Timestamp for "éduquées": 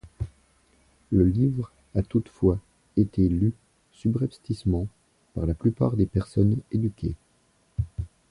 6.71-7.13